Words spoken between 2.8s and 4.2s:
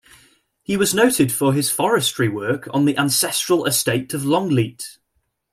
the ancestral estate